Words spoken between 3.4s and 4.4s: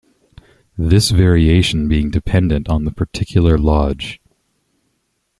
lodge.